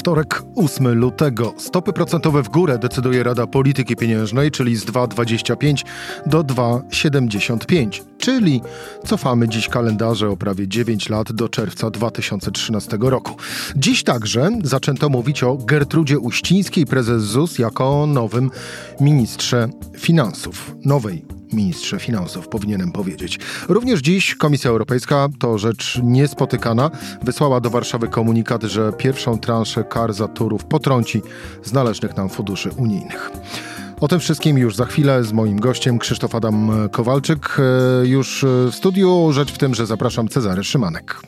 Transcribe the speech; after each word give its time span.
Wtorek, 0.00 0.42
8 0.56 0.94
lutego. 0.94 1.54
Stopy 1.58 1.92
procentowe 1.92 2.42
w 2.42 2.48
górę 2.48 2.78
decyduje 2.78 3.22
Rada 3.22 3.46
Polityki 3.46 3.96
Pieniężnej, 3.96 4.50
czyli 4.50 4.76
z 4.76 4.84
2,25 4.84 5.84
do 6.26 6.44
2,75. 6.44 8.02
Czyli 8.18 8.60
cofamy 9.06 9.48
dziś 9.48 9.68
kalendarze 9.68 10.28
o 10.28 10.36
prawie 10.36 10.68
9 10.68 11.08
lat 11.08 11.32
do 11.32 11.48
czerwca 11.48 11.90
2013 11.90 12.98
roku. 13.00 13.36
Dziś 13.76 14.04
także 14.04 14.50
zaczęto 14.62 15.08
mówić 15.08 15.42
o 15.42 15.56
Gertrudzie 15.56 16.18
Uścińskiej, 16.18 16.86
prezes 16.86 17.22
ZUS, 17.22 17.58
jako 17.58 18.06
nowym 18.06 18.50
ministrze 19.00 19.68
finansów. 19.98 20.76
Nowej 20.84 21.39
ministrze 21.52 21.98
finansów, 21.98 22.48
powinienem 22.48 22.92
powiedzieć. 22.92 23.38
Również 23.68 24.00
dziś 24.00 24.34
Komisja 24.34 24.70
Europejska, 24.70 25.28
to 25.38 25.58
rzecz 25.58 26.00
niespotykana, 26.02 26.90
wysłała 27.22 27.60
do 27.60 27.70
Warszawy 27.70 28.08
komunikat, 28.08 28.62
że 28.62 28.92
pierwszą 28.92 29.38
transzę 29.38 29.84
kar 29.84 30.12
za 30.12 30.28
turów 30.28 30.64
potrąci 30.64 31.22
z 31.62 31.72
należnych 31.72 32.16
nam 32.16 32.28
funduszy 32.28 32.70
unijnych. 32.76 33.30
O 34.00 34.08
tym 34.08 34.20
wszystkim 34.20 34.58
już 34.58 34.76
za 34.76 34.86
chwilę 34.86 35.24
z 35.24 35.32
moim 35.32 35.60
gościem 35.60 35.98
Krzysztof 35.98 36.34
Adam 36.34 36.88
Kowalczyk. 36.92 37.56
E, 37.58 37.62
już 38.06 38.44
w 38.70 38.74
studiu. 38.74 39.32
Rzecz 39.32 39.52
w 39.52 39.58
tym, 39.58 39.74
że 39.74 39.86
zapraszam 39.86 40.28
Cezary 40.28 40.64
Szymanek. 40.64 41.20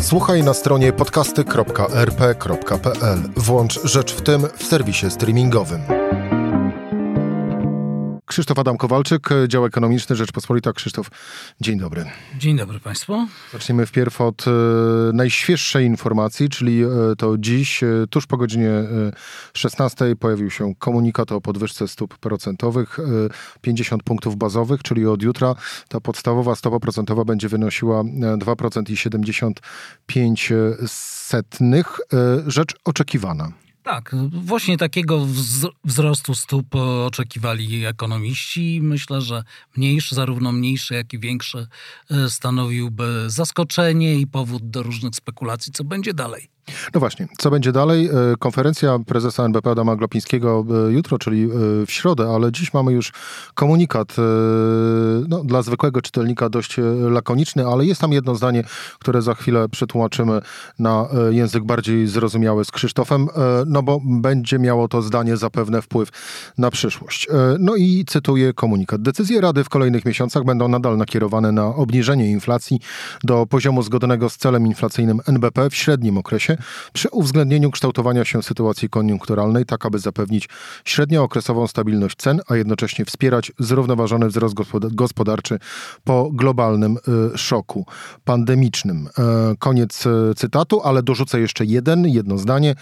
Słuchaj 0.00 0.42
na 0.42 0.54
stronie 0.54 0.92
podcasty.rp.pl. 0.92 3.18
Włącz 3.36 3.80
Rzecz 3.84 4.14
w 4.14 4.22
tym 4.22 4.42
w 4.56 4.64
serwisie 4.64 5.10
streamingowym. 5.10 5.80
Krzysztof 8.34 8.58
Adam 8.58 8.76
Kowalczyk, 8.76 9.28
dział 9.48 9.64
ekonomiczny 9.66 10.16
Rzeczpospolita. 10.16 10.72
Krzysztof, 10.72 11.08
dzień 11.60 11.78
dobry. 11.78 12.04
Dzień 12.38 12.56
dobry 12.56 12.80
Państwu. 12.80 13.26
Zaczniemy 13.52 13.86
wpierw 13.86 14.20
od 14.20 14.44
e, 14.48 14.50
najświeższej 15.12 15.86
informacji, 15.86 16.48
czyli 16.48 16.82
e, 16.82 16.88
to 17.18 17.38
dziś, 17.38 17.82
e, 17.82 17.86
tuż 18.10 18.26
po 18.26 18.36
godzinie 18.36 18.70
16 19.56 20.16
pojawił 20.16 20.50
się 20.50 20.74
komunikat 20.78 21.32
o 21.32 21.40
podwyżce 21.40 21.88
stóp 21.88 22.18
procentowych 22.18 22.98
50 23.60 24.02
punktów 24.02 24.36
bazowych, 24.36 24.82
czyli 24.82 25.06
od 25.06 25.22
jutra 25.22 25.54
ta 25.88 26.00
podstawowa 26.00 26.54
stopa 26.54 26.80
procentowa 26.80 27.24
będzie 27.24 27.48
wynosiła 27.48 28.02
2% 28.38 28.90
i 28.90 28.96
75 28.96 30.52
setnych. 30.86 32.00
Rzecz 32.46 32.74
oczekiwana. 32.84 33.63
Tak, 33.84 34.16
właśnie 34.32 34.76
takiego 34.76 35.26
wzrostu 35.84 36.34
stóp 36.34 36.74
oczekiwali 37.06 37.86
ekonomiści. 37.86 38.80
Myślę, 38.82 39.20
że 39.20 39.44
mniejszy, 39.76 40.14
zarówno 40.14 40.52
mniejszy, 40.52 40.94
jak 40.94 41.12
i 41.12 41.18
większy 41.18 41.66
e, 42.10 42.30
stanowiłby 42.30 43.24
zaskoczenie 43.26 44.14
i 44.14 44.26
powód 44.26 44.70
do 44.70 44.82
różnych 44.82 45.14
spekulacji, 45.14 45.72
co 45.72 45.84
będzie 45.84 46.14
dalej. 46.14 46.53
No 46.94 47.00
właśnie, 47.00 47.28
co 47.38 47.50
będzie 47.50 47.72
dalej? 47.72 48.06
E, 48.06 48.10
konferencja 48.38 48.98
prezesa 49.06 49.44
NBP 49.44 49.70
Adama 49.70 49.96
Glopińskiego 49.96 50.64
e, 50.88 50.92
jutro, 50.92 51.18
czyli 51.18 51.44
e, 51.44 51.48
w 51.86 51.90
środę, 51.90 52.28
ale 52.34 52.52
dziś 52.52 52.74
mamy 52.74 52.92
już 52.92 53.12
komunikat 53.54 54.16
no, 55.28 55.44
dla 55.44 55.62
zwykłego 55.62 56.02
czytelnika 56.02 56.48
dość 56.48 56.76
lakoniczny, 57.10 57.66
ale 57.66 57.86
jest 57.86 58.00
tam 58.00 58.12
jedno 58.12 58.34
zdanie, 58.34 58.64
które 58.98 59.22
za 59.22 59.34
chwilę 59.34 59.68
przetłumaczymy 59.68 60.40
na 60.78 61.08
język 61.30 61.64
bardziej 61.64 62.06
zrozumiały 62.06 62.64
z 62.64 62.70
Krzysztofem, 62.70 63.28
no 63.66 63.82
bo 63.82 64.00
będzie 64.04 64.58
miało 64.58 64.88
to 64.88 65.02
zdanie 65.02 65.36
zapewne 65.36 65.82
wpływ 65.82 66.08
na 66.58 66.70
przyszłość. 66.70 67.28
No 67.58 67.76
i 67.76 68.04
cytuję 68.08 68.52
komunikat. 68.52 69.02
Decyzje 69.02 69.40
Rady 69.40 69.64
w 69.64 69.68
kolejnych 69.68 70.04
miesiącach 70.04 70.44
będą 70.44 70.68
nadal 70.68 70.96
nakierowane 70.96 71.52
na 71.52 71.66
obniżenie 71.66 72.30
inflacji 72.30 72.80
do 73.24 73.46
poziomu 73.46 73.82
zgodnego 73.82 74.30
z 74.30 74.36
celem 74.36 74.66
inflacyjnym 74.66 75.20
NBP 75.26 75.70
w 75.70 75.74
średnim 75.74 76.18
okresie 76.18 76.53
przy 76.92 77.08
uwzględnieniu 77.08 77.70
kształtowania 77.70 78.24
się 78.24 78.42
sytuacji 78.42 78.88
koniunkturalnej, 78.88 79.66
tak 79.66 79.86
aby 79.86 79.98
zapewnić 79.98 80.48
średniookresową 80.84 81.66
stabilność 81.66 82.16
cen, 82.16 82.40
a 82.48 82.56
jednocześnie 82.56 83.04
wspierać 83.04 83.52
zrównoważony 83.58 84.28
wzrost 84.28 84.54
gospodarczy 84.90 85.58
po 86.04 86.30
globalnym 86.32 86.96
y, 87.34 87.38
szoku 87.38 87.86
pandemicznym. 88.24 89.08
E, 89.18 89.54
koniec 89.58 90.06
y, 90.06 90.34
cytatu, 90.36 90.80
ale 90.82 91.02
dorzucę 91.02 91.40
jeszcze 91.40 91.64
jeden, 91.64 92.06
jedno 92.06 92.38
zdanie. 92.38 92.74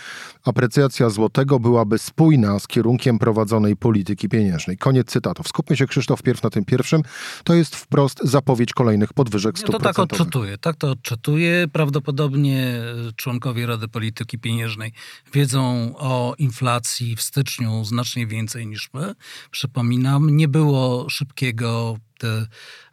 Aprecjacja 0.44 1.10
złotego 1.10 1.60
byłaby 1.60 1.98
spójna 1.98 2.58
z 2.58 2.66
kierunkiem 2.66 3.18
prowadzonej 3.18 3.76
polityki 3.76 4.28
pieniężnej. 4.28 4.76
Koniec 4.76 5.06
cytatu. 5.06 5.42
Skupmy 5.42 5.76
się, 5.76 5.86
Krzysztof, 5.86 6.22
pierw 6.22 6.42
na 6.42 6.50
tym 6.50 6.64
pierwszym. 6.64 7.02
To 7.44 7.54
jest 7.54 7.76
wprost 7.76 8.20
zapowiedź 8.24 8.72
kolejnych 8.72 9.12
podwyżek 9.12 9.58
stóp 9.58 9.72
ja 9.72 9.78
to 9.78 9.84
tak 9.84 9.98
odczytuję. 9.98 10.58
Tak 10.58 10.76
to 10.76 10.90
odczytuję. 10.90 11.68
Prawdopodobnie 11.72 12.80
członkowie 13.16 13.61
Rady 13.66 13.88
Polityki 13.88 14.38
Pieniężnej 14.38 14.92
wiedzą 15.32 15.94
o 15.96 16.34
inflacji 16.38 17.16
w 17.16 17.22
styczniu 17.22 17.84
znacznie 17.84 18.26
więcej 18.26 18.66
niż 18.66 18.90
my. 18.94 19.14
Przypominam, 19.50 20.36
nie 20.36 20.48
było 20.48 21.10
szybkiego 21.10 21.96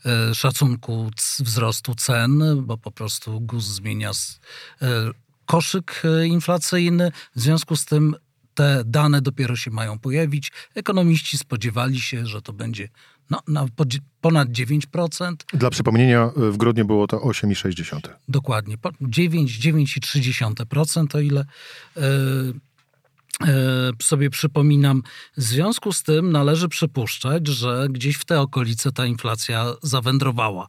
e, 0.06 0.35
szacunku 0.35 1.12
wzrostu 1.40 1.96
cen, 1.96 2.44
bo 2.63 2.78
po 2.78 2.91
prostu 2.91 3.41
GUS 3.41 3.66
zmienia 3.66 4.12
e, 4.81 5.12
koszyk 5.46 6.02
e, 6.03 6.28
inflacyjny. 6.28 7.12
W 7.35 7.41
związku 7.41 7.75
z 7.75 7.85
tym 7.85 8.16
te 8.53 8.84
dane 8.85 9.22
dopiero 9.22 9.56
się 9.56 9.72
mają 9.72 10.00
pojawić. 10.00 10.52
Ekonomiści 10.75 11.38
spodziewali 11.38 12.02
się, 12.02 12.25
że 12.25 12.41
to 12.41 12.53
będzie 12.53 12.90
no, 13.29 13.40
na 13.47 13.66
ponad 14.22 14.50
9%. 14.50 15.35
Dla 15.53 15.69
przypomnienia, 15.69 16.31
w 16.35 16.57
grudniu 16.57 16.85
było 16.85 17.07
to 17.07 17.17
8,6%. 17.17 18.00
Dokładnie, 18.28 18.75
9, 19.01 19.59
9,3%, 19.59 21.16
o 21.16 21.19
ile 21.19 21.45
yy, 21.95 22.03
yy, 23.40 23.47
sobie 24.01 24.29
przypominam. 24.29 25.03
W 25.38 25.41
związku 25.41 25.91
z 25.91 26.03
tym 26.03 26.31
należy 26.31 26.69
przypuszczać, 26.69 27.47
że 27.47 27.88
gdzieś 27.90 28.16
w 28.16 28.25
te 28.25 28.41
okolice 28.41 28.91
ta 28.91 29.06
inflacja 29.06 29.66
zawędrowała 29.84 30.67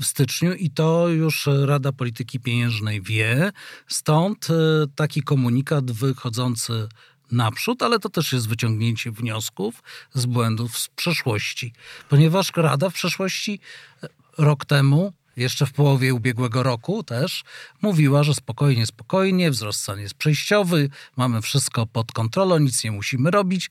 w 0.00 0.04
styczniu 0.04 0.54
i 0.54 0.70
to 0.70 1.08
już 1.08 1.48
Rada 1.64 1.92
Polityki 1.92 2.40
Pieniężnej 2.40 3.02
wie. 3.02 3.52
Stąd 3.88 4.48
yy, 4.48 4.86
taki 4.94 5.22
komunikat 5.22 5.90
wychodzący 5.90 6.88
naprzód, 7.30 7.82
ale 7.82 7.98
to 7.98 8.08
też 8.08 8.32
jest 8.32 8.48
wyciągnięcie 8.48 9.10
wniosków 9.10 9.82
z 10.14 10.26
błędów 10.26 10.78
z 10.78 10.88
przeszłości. 10.88 11.72
Ponieważ 12.08 12.52
Rada 12.56 12.90
w 12.90 12.94
przeszłości 12.94 13.60
e, 14.02 14.08
rok 14.38 14.64
temu 14.64 15.12
jeszcze 15.36 15.66
w 15.66 15.72
połowie 15.72 16.14
ubiegłego 16.14 16.62
roku 16.62 17.02
też 17.02 17.44
mówiła, 17.82 18.22
że 18.22 18.34
spokojnie, 18.34 18.86
spokojnie, 18.86 19.50
wzrost 19.50 19.84
cen 19.84 20.00
jest 20.00 20.14
przejściowy, 20.14 20.88
mamy 21.16 21.42
wszystko 21.42 21.86
pod 21.86 22.12
kontrolą, 22.12 22.58
nic 22.58 22.84
nie 22.84 22.92
musimy 22.92 23.30
robić, 23.30 23.70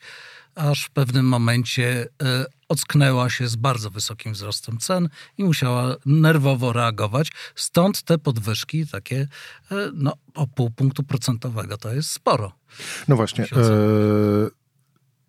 aż 0.56 0.86
w 0.86 0.90
pewnym 0.90 1.26
momencie 1.26 2.08
e, 2.24 2.46
ocknęła 2.70 3.30
się 3.30 3.48
z 3.48 3.56
bardzo 3.56 3.90
wysokim 3.90 4.34
wzrostem 4.34 4.78
cen 4.78 5.09
i 5.38 5.44
musiała 5.44 5.96
nerwowo 6.06 6.74
reagować. 6.74 7.31
Stąd 7.56 8.03
te 8.03 8.18
podwyżki 8.18 8.88
takie 8.88 9.28
e, 9.72 9.76
no, 9.94 10.14
o 10.34 10.47
pół 10.47 10.70
punktu 10.70 11.03
procentowego 11.03 11.78
to 11.78 11.94
jest 11.94 12.12
sporo. 12.12 12.52
No 13.08 13.16
właśnie. 13.16 13.46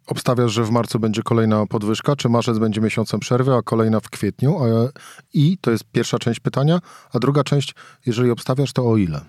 Obstawiasz, 0.07 0.53
że 0.53 0.65
w 0.65 0.71
marcu 0.71 0.99
będzie 0.99 1.23
kolejna 1.23 1.67
podwyżka, 1.67 2.17
czy 2.17 2.29
marzec 2.29 2.59
będzie 2.59 2.81
miesiącem 2.81 3.21
przerwy, 3.21 3.55
a 3.55 3.63
kolejna 3.63 4.01
w 4.01 4.11
kwietniu? 4.11 4.59
I 5.35 5.59
to 5.61 5.71
jest 5.71 5.85
pierwsza 5.93 6.19
część 6.19 6.41
pytania, 6.41 6.81
a 7.13 7.19
druga 7.19 7.45
część, 7.45 7.75
jeżeli 8.07 8.31
obstawiasz, 8.31 8.73
to 8.73 8.91
o 8.91 8.97
ile? 8.97 9.21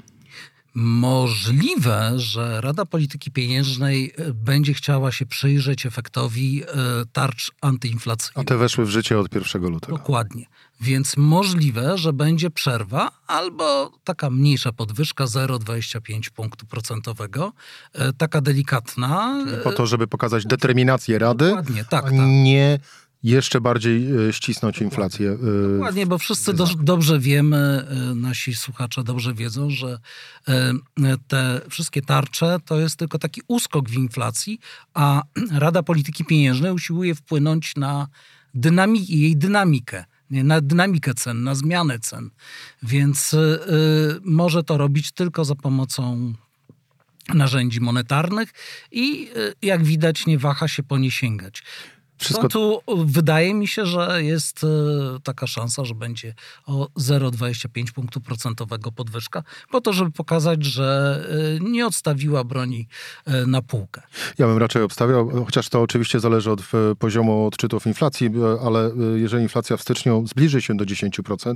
Możliwe, 0.79 2.13
że 2.15 2.61
Rada 2.61 2.85
Polityki 2.85 3.31
Pieniężnej 3.31 4.13
e, 4.17 4.33
będzie 4.33 4.73
chciała 4.73 5.11
się 5.11 5.25
przyjrzeć 5.25 5.85
efektowi 5.85 6.63
e, 6.63 6.67
tarcz 7.13 7.51
antyinflacyjnych. 7.61 8.37
A 8.37 8.43
te 8.43 8.57
weszły 8.57 8.85
w 8.85 8.89
życie 8.89 9.19
od 9.19 9.35
1 9.35 9.61
lutego. 9.61 9.97
Dokładnie. 9.97 10.45
Więc 10.81 11.17
możliwe, 11.17 11.97
że 11.97 12.13
będzie 12.13 12.49
przerwa 12.49 13.11
albo 13.27 13.91
taka 14.03 14.29
mniejsza 14.29 14.71
podwyżka 14.71 15.25
0,25 15.25 16.29
punktu 16.29 16.65
procentowego, 16.65 17.53
e, 17.93 18.13
taka 18.13 18.41
delikatna. 18.41 19.45
Po 19.63 19.71
to, 19.71 19.85
żeby 19.85 20.07
pokazać 20.07 20.45
determinację 20.45 21.19
Rady, 21.19 21.45
Dokładnie, 21.45 21.85
tak, 21.85 22.03
tak. 22.03 22.13
nie 22.13 22.79
jeszcze 23.23 23.61
bardziej 23.61 24.27
e, 24.29 24.33
ścisnąć 24.33 24.81
inflację. 24.81 25.31
E, 25.31 25.71
Dokładnie, 25.73 26.07
bo 26.07 26.17
wszyscy 26.17 26.53
do, 26.53 26.65
dobrze 26.65 27.19
wiemy, 27.19 27.57
e, 28.11 28.15
nasi 28.15 28.55
słuchacze 28.55 29.03
dobrze 29.03 29.33
wiedzą, 29.33 29.69
że 29.69 29.99
te 31.27 31.61
wszystkie 31.69 32.01
tarcze 32.01 32.57
to 32.65 32.79
jest 32.79 32.95
tylko 32.95 33.19
taki 33.19 33.41
uskok 33.47 33.89
w 33.89 33.93
inflacji, 33.93 34.59
a 34.93 35.23
Rada 35.51 35.83
Polityki 35.83 36.25
Pieniężnej 36.25 36.71
usiłuje 36.71 37.15
wpłynąć 37.15 37.75
na 37.75 38.07
dynami- 38.55 39.09
jej 39.09 39.37
dynamikę 39.37 40.05
na 40.29 40.61
dynamikę 40.61 41.13
cen, 41.13 41.43
na 41.43 41.55
zmianę 41.55 41.99
cen. 41.99 42.29
Więc 42.83 43.35
może 44.23 44.63
to 44.63 44.77
robić 44.77 45.11
tylko 45.11 45.45
za 45.45 45.55
pomocą 45.55 46.33
narzędzi 47.33 47.81
monetarnych 47.81 48.53
i 48.91 49.29
jak 49.61 49.83
widać 49.83 50.25
nie 50.25 50.37
waha 50.37 50.67
się 50.67 50.83
po 50.83 50.97
nie 50.97 51.11
sięgać. 51.11 51.63
Wszystko... 52.17 52.43
No 52.43 52.49
tu 52.49 52.81
wydaje 53.05 53.53
mi 53.53 53.67
się, 53.67 53.85
że 53.85 54.23
jest 54.23 54.63
e, 54.63 54.67
taka 55.23 55.47
szansa, 55.47 55.85
że 55.85 55.95
będzie 55.95 56.33
o 56.65 56.87
0,25 56.99 57.91
punktu 57.91 58.21
procentowego 58.21 58.91
podwyżka, 58.91 59.43
po 59.71 59.81
to, 59.81 59.93
żeby 59.93 60.11
pokazać, 60.11 60.65
że 60.65 61.19
e, 61.57 61.69
nie 61.69 61.87
odstawiła 61.87 62.43
broni 62.43 62.87
e, 63.25 63.45
na 63.45 63.61
półkę. 63.61 64.01
Ja 64.37 64.47
bym 64.47 64.57
raczej 64.57 64.83
obstawiał, 64.83 65.45
chociaż 65.45 65.69
to 65.69 65.81
oczywiście 65.81 66.19
zależy 66.19 66.51
od 66.51 66.61
poziomu 66.99 67.47
odczytów 67.47 67.87
inflacji, 67.87 68.29
ale 68.65 68.91
jeżeli 69.15 69.43
inflacja 69.43 69.77
w 69.77 69.81
styczniu 69.81 70.27
zbliży 70.27 70.61
się 70.61 70.77
do 70.77 70.85
10%, 70.85 71.53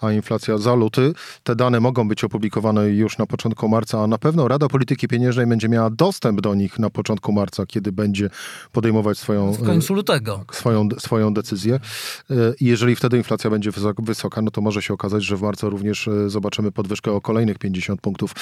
a 0.00 0.12
inflacja 0.12 0.58
za 0.58 0.74
luty, 0.74 1.12
te 1.42 1.56
dane 1.56 1.80
mogą 1.80 2.08
być 2.08 2.24
opublikowane 2.24 2.88
już 2.88 3.18
na 3.18 3.26
początku 3.26 3.68
marca, 3.68 4.02
a 4.02 4.06
na 4.06 4.18
pewno 4.18 4.48
Rada 4.48 4.68
Polityki 4.68 5.08
Pieniężnej 5.08 5.46
będzie 5.46 5.68
miała 5.68 5.90
dostęp 5.90 6.40
do 6.40 6.54
nich 6.54 6.78
na 6.78 6.90
początku 6.90 7.32
marca, 7.32 7.66
kiedy 7.66 7.92
będzie 7.92 8.30
podejmować 8.72 9.18
swoją... 9.18 9.52
Lutego. 9.98 10.44
Swoją, 10.52 10.88
swoją 10.98 11.34
decyzję. 11.34 11.74
E, 12.30 12.34
jeżeli 12.60 12.96
wtedy 12.96 13.16
inflacja 13.16 13.50
będzie 13.50 13.70
wysoka, 13.98 14.42
no 14.42 14.50
to 14.50 14.60
może 14.60 14.82
się 14.82 14.94
okazać, 14.94 15.24
że 15.24 15.36
w 15.36 15.42
marcu 15.42 15.70
również 15.70 16.08
e, 16.08 16.30
zobaczymy 16.30 16.72
podwyżkę 16.72 17.12
o 17.12 17.20
kolejnych 17.20 17.58
50 17.58 18.00
punktów, 18.00 18.32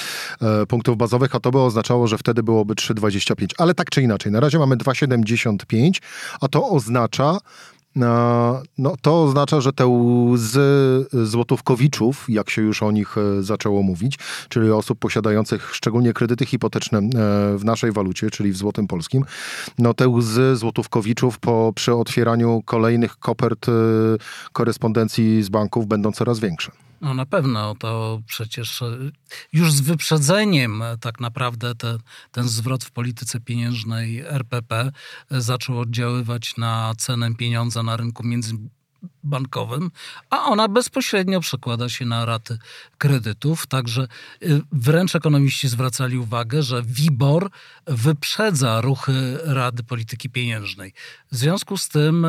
e, 0.41 0.65
punktów 0.65 0.97
bazowych, 0.97 1.35
a 1.35 1.39
to 1.39 1.51
by 1.51 1.59
oznaczało, 1.59 2.07
że 2.07 2.17
wtedy 2.17 2.43
byłoby 2.43 2.75
3,25. 2.75 3.53
Ale 3.57 3.73
tak 3.73 3.89
czy 3.89 4.01
inaczej, 4.01 4.31
na 4.31 4.39
razie 4.39 4.59
mamy 4.59 4.77
2,75, 4.77 6.01
a 6.41 6.47
to 6.47 6.69
oznacza, 6.69 7.37
no, 8.77 8.95
to 9.01 9.23
oznacza, 9.23 9.61
że 9.61 9.73
te 9.73 9.87
łzy 9.87 11.05
złotówkowiczów, 11.13 12.25
jak 12.29 12.49
się 12.49 12.61
już 12.61 12.83
o 12.83 12.91
nich 12.91 13.17
e, 13.17 13.43
zaczęło 13.43 13.83
mówić, 13.83 14.19
czyli 14.49 14.71
osób 14.71 14.99
posiadających 14.99 15.75
szczególnie 15.75 16.13
kredyty 16.13 16.45
hipoteczne 16.45 16.99
e, 16.99 17.01
w 17.57 17.61
naszej 17.63 17.91
walucie, 17.91 18.29
czyli 18.29 18.51
w 18.51 18.57
złotym 18.57 18.87
polskim, 18.87 19.25
no 19.79 19.93
te 19.93 20.07
łzy 20.07 20.55
złotówkowiczów 20.55 21.39
po, 21.39 21.73
przy 21.75 21.93
otwieraniu 21.93 22.61
kolejnych 22.65 23.19
kopert 23.19 23.69
e, 23.69 23.71
korespondencji 24.53 25.43
z 25.43 25.49
banków 25.49 25.87
będą 25.87 26.11
coraz 26.11 26.39
większe. 26.39 26.86
No 27.01 27.13
na 27.13 27.25
pewno, 27.25 27.75
to 27.75 28.21
przecież 28.27 28.81
e, 28.81 28.97
już 29.53 29.71
z 29.71 29.81
wyprzedzeniem 29.81 30.81
e, 30.81 30.97
tak 30.97 31.19
naprawdę 31.19 31.75
te, 31.75 31.97
ten 32.31 32.47
zwrot 32.47 32.83
w 32.83 32.91
polityce 32.91 33.39
pieniężnej 33.39 34.19
RPP 34.19 34.91
e, 35.31 35.41
zaczął 35.41 35.79
oddziaływać 35.79 36.57
na 36.57 36.93
cenę 36.97 37.35
pieniądza 37.35 37.83
na 37.83 37.97
rynku 37.97 38.23
międzybankowym, 38.27 39.91
a 40.29 40.43
ona 40.43 40.67
bezpośrednio 40.67 41.39
przekłada 41.39 41.89
się 41.89 42.05
na 42.05 42.25
raty 42.25 42.57
kredytów. 42.97 43.67
Także 43.67 44.07
wręcz 44.71 45.15
ekonomiści 45.15 45.67
zwracali 45.67 46.17
uwagę, 46.17 46.63
że 46.63 46.83
WIBOR 46.83 47.49
wyprzedza 47.87 48.81
ruchy 48.81 49.37
Rady 49.43 49.83
Polityki 49.83 50.29
Pieniężnej. 50.29 50.93
W 51.31 51.35
związku 51.35 51.77
z 51.77 51.89
tym 51.89 52.27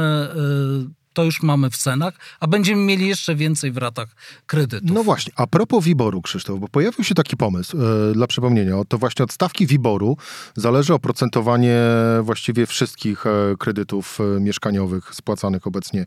to 1.12 1.25
już 1.25 1.43
mamy 1.43 1.70
w 1.70 1.76
cenach, 1.76 2.14
a 2.40 2.46
będziemy 2.46 2.82
mieli 2.82 3.08
jeszcze 3.08 3.34
więcej 3.34 3.72
w 3.72 3.76
ratach 3.76 4.08
kredytów. 4.46 4.90
No 4.90 5.05
właśnie, 5.05 5.32
a 5.37 5.46
propos 5.46 5.84
Wiboru, 5.84 6.22
Krzysztof, 6.22 6.60
bo 6.60 6.69
pojawił 6.69 7.05
się 7.05 7.14
taki 7.14 7.37
pomysł, 7.37 7.76
yy, 7.76 8.12
dla 8.14 8.26
przypomnienia, 8.26 8.75
to 8.88 8.99
właśnie 8.99 9.25
od 9.25 9.32
stawki 9.32 9.66
Wiboru 9.66 10.16
zależy 10.56 10.94
oprocentowanie 10.94 11.78
właściwie 12.22 12.66
wszystkich 12.66 13.26
e, 13.26 13.31
kredytów 13.58 14.19
e, 14.20 14.40
mieszkaniowych 14.40 15.14
spłacanych 15.14 15.66
obecnie, 15.66 16.05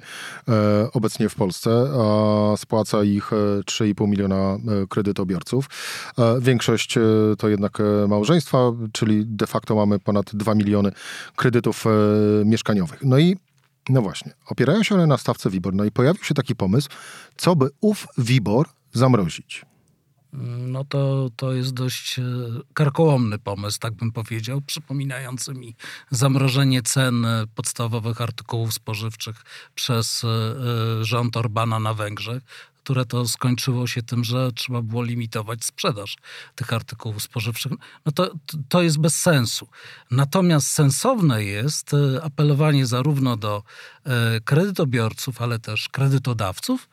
obecnie 0.93 1.29
w 1.29 1.35
Polsce, 1.35 1.71
a 1.99 2.57
spłaca 2.57 3.03
ich 3.03 3.31
3,5 3.31 4.07
miliona 4.07 4.57
kredytobiorców. 4.89 5.65
Większość 6.39 6.95
to 7.37 7.49
jednak 7.49 7.77
małżeństwa, 8.07 8.57
czyli 8.91 9.25
de 9.25 9.47
facto 9.47 9.75
mamy 9.75 9.99
ponad 9.99 10.35
2 10.35 10.55
miliony 10.55 10.91
kredytów 11.35 11.85
mieszkaniowych. 12.45 12.99
No 13.03 13.19
i 13.19 13.37
no 13.89 14.01
właśnie, 14.01 14.33
opierają 14.45 14.83
się 14.83 14.95
one 14.95 15.07
na 15.07 15.17
stawce 15.17 15.49
WIBOR. 15.49 15.73
No 15.73 15.83
i 15.83 15.91
pojawił 15.91 16.23
się 16.23 16.33
taki 16.33 16.55
pomysł, 16.55 16.89
co 17.37 17.55
by 17.55 17.69
ów 17.81 18.07
WIBOR 18.17 18.69
zamrozić. 18.93 19.65
No 20.67 20.83
to, 20.83 21.29
to 21.35 21.53
jest 21.53 21.73
dość 21.73 22.19
e, 22.19 22.23
karkołomny 22.73 23.39
pomysł, 23.39 23.79
tak 23.79 23.93
bym 23.93 24.11
powiedział, 24.11 24.61
przypominający 24.61 25.53
mi 25.53 25.75
zamrożenie 26.11 26.81
cen 26.81 27.25
podstawowych 27.55 28.21
artykułów 28.21 28.73
spożywczych 28.73 29.43
przez 29.75 30.23
e, 30.23 30.27
e, 30.27 31.03
rząd 31.03 31.37
Orbana 31.37 31.79
na 31.79 31.93
Węgrzech 31.93 32.43
które 32.91 33.05
to 33.05 33.27
skończyło 33.27 33.87
się 33.87 34.03
tym, 34.03 34.23
że 34.23 34.51
trzeba 34.51 34.81
było 34.81 35.03
limitować 35.03 35.65
sprzedaż 35.65 36.17
tych 36.55 36.73
artykułów 36.73 37.23
spożywczych, 37.23 37.71
no 38.05 38.11
to, 38.11 38.31
to 38.69 38.81
jest 38.81 38.99
bez 38.99 39.15
sensu. 39.15 39.67
Natomiast 40.11 40.67
sensowne 40.67 41.43
jest 41.43 41.93
e, 41.93 42.23
apelowanie 42.23 42.85
zarówno 42.85 43.37
do 43.37 43.63
e, 44.03 44.39
kredytobiorców, 44.39 45.41
ale 45.41 45.59
też 45.59 45.89
kredytodawców 45.89 46.89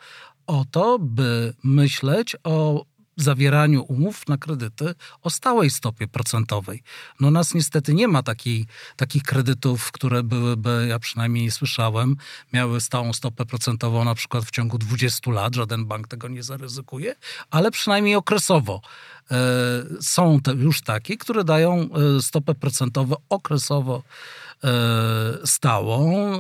o 0.46 0.64
to, 0.70 0.98
by 0.98 1.54
myśleć 1.64 2.36
o 2.44 2.84
zawieraniu 3.22 3.82
umów 3.82 4.28
na 4.28 4.36
kredyty 4.36 4.94
o 5.22 5.30
stałej 5.30 5.70
stopie 5.70 6.08
procentowej. 6.08 6.82
No 7.20 7.30
nas 7.30 7.54
niestety 7.54 7.94
nie 7.94 8.08
ma 8.08 8.22
takiej, 8.22 8.66
takich 8.96 9.22
kredytów, 9.22 9.92
które 9.92 10.22
byłyby, 10.22 10.86
ja 10.88 10.98
przynajmniej 10.98 11.44
nie 11.44 11.50
słyszałem, 11.50 12.16
miały 12.52 12.80
stałą 12.80 13.12
stopę 13.12 13.46
procentową 13.46 14.04
na 14.04 14.14
przykład 14.14 14.44
w 14.44 14.50
ciągu 14.50 14.78
20 14.78 15.30
lat, 15.30 15.54
żaden 15.54 15.86
bank 15.86 16.08
tego 16.08 16.28
nie 16.28 16.42
zaryzykuje, 16.42 17.14
ale 17.50 17.70
przynajmniej 17.70 18.14
okresowo. 18.14 18.80
E, 19.30 19.36
są 20.00 20.40
już 20.56 20.80
takie, 20.80 21.16
które 21.16 21.44
dają 21.44 21.88
e, 22.18 22.22
stopę 22.22 22.54
procentową 22.54 23.16
okresowo 23.28 24.02
stałą, 25.44 26.32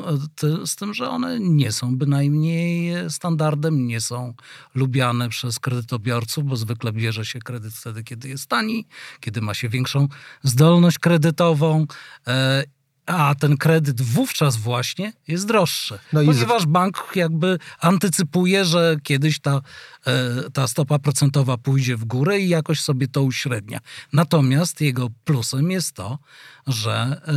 z 0.64 0.76
tym, 0.76 0.94
że 0.94 1.10
one 1.10 1.40
nie 1.40 1.72
są 1.72 1.96
bynajmniej 1.96 2.94
standardem, 3.10 3.86
nie 3.86 4.00
są 4.00 4.34
lubiane 4.74 5.28
przez 5.28 5.58
kredytobiorców, 5.58 6.44
bo 6.44 6.56
zwykle 6.56 6.92
bierze 6.92 7.24
się 7.24 7.38
kredyt 7.38 7.74
wtedy, 7.74 8.04
kiedy 8.04 8.28
jest 8.28 8.46
tani, 8.46 8.86
kiedy 9.20 9.40
ma 9.40 9.54
się 9.54 9.68
większą 9.68 10.08
zdolność 10.42 10.98
kredytową 10.98 11.86
e, 12.26 12.64
a 13.08 13.34
ten 13.34 13.56
kredyt 13.56 14.02
wówczas 14.02 14.56
właśnie 14.56 15.12
jest 15.28 15.46
droższy. 15.46 15.98
No 16.12 16.20
ponieważ 16.24 16.62
z... 16.62 16.66
bank 16.66 17.12
jakby 17.14 17.58
antycypuje, 17.80 18.64
że 18.64 18.96
kiedyś 19.02 19.40
ta, 19.40 19.60
e, 20.06 20.50
ta 20.50 20.68
stopa 20.68 20.98
procentowa 20.98 21.56
pójdzie 21.56 21.96
w 21.96 22.04
górę 22.04 22.40
i 22.40 22.48
jakoś 22.48 22.80
sobie 22.80 23.08
to 23.08 23.22
uśrednia. 23.22 23.78
Natomiast 24.12 24.80
jego 24.80 25.08
plusem 25.24 25.70
jest 25.70 25.92
to, 25.92 26.18
że 26.66 26.92
e, 26.92 27.32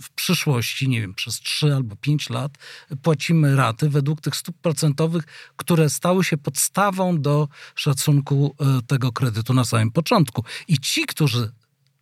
w 0.00 0.10
przyszłości, 0.14 0.88
nie 0.88 1.00
wiem, 1.00 1.14
przez 1.14 1.40
3 1.40 1.74
albo 1.74 1.96
5 1.96 2.30
lat 2.30 2.52
płacimy 3.02 3.56
raty 3.56 3.90
według 3.90 4.20
tych 4.20 4.36
stóp 4.36 4.56
procentowych, 4.62 5.24
które 5.56 5.90
stały 5.90 6.24
się 6.24 6.36
podstawą 6.36 7.20
do 7.20 7.48
szacunku 7.74 8.56
e, 8.60 8.82
tego 8.86 9.12
kredytu 9.12 9.54
na 9.54 9.64
samym 9.64 9.90
początku. 9.90 10.44
I 10.68 10.78
ci, 10.78 11.06
którzy 11.06 11.52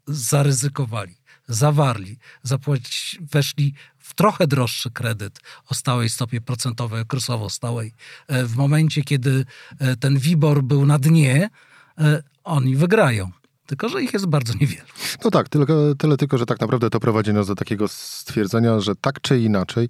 zaryzykowali 0.07 1.18
zawarli, 1.49 2.19
zapłaci, 2.43 3.19
weszli 3.33 3.75
w 3.99 4.15
trochę 4.15 4.47
droższy 4.47 4.91
kredyt 4.91 5.41
o 5.69 5.75
stałej 5.75 6.09
stopie 6.09 6.41
procentowej, 6.41 7.03
okresowo 7.03 7.51
stałej. 7.51 7.93
E, 8.29 8.45
w 8.45 8.57
momencie, 8.57 9.03
kiedy 9.03 9.45
e, 9.79 9.97
ten 9.97 10.19
WIBOR 10.19 10.63
był 10.63 10.87
na 10.87 10.99
dnie, 10.99 11.51
e, 11.99 12.23
oni 12.45 12.77
wygrają. 12.77 13.31
Tylko, 13.67 13.89
że 13.89 14.03
ich 14.03 14.13
jest 14.13 14.27
bardzo 14.27 14.53
niewiele. 14.61 14.87
No 15.25 15.31
tak, 15.31 15.49
tylko, 15.49 15.95
tyle 15.95 16.17
tylko, 16.17 16.39
że 16.39 16.47
tak 16.47 16.61
naprawdę 16.61 16.91
to 16.91 17.01
prowadzi 17.01 17.33
nas 17.33 17.47
do 17.47 17.55
takiego 17.55 17.89
stwierdzenia, 17.89 18.81
że 18.81 18.97
tak 18.97 19.21
czy 19.21 19.41
inaczej 19.41 19.89